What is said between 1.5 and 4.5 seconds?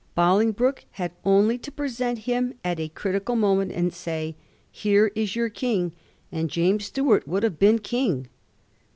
to present him at a critical moment, and say ^